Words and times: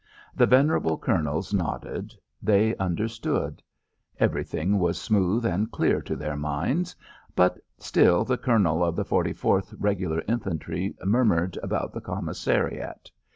The 0.35 0.47
venerable 0.47 0.97
Colonels 0.97 1.53
nodded; 1.53 2.15
they 2.41 2.75
understood. 2.77 3.61
Everything 4.19 4.79
was 4.79 4.99
smooth 4.99 5.45
and 5.45 5.71
clear 5.71 6.01
to 6.01 6.15
their 6.15 6.35
minds. 6.35 6.95
But 7.35 7.59
still, 7.77 8.23
the 8.25 8.39
Colonel 8.39 8.83
of 8.83 8.95
the 8.95 9.05
Forty 9.05 9.33
fourth 9.33 9.75
Regular 9.77 10.23
Infantry 10.27 10.95
murmured 11.05 11.59
about 11.61 11.93
the 11.93 12.01
commissariat. 12.01 13.11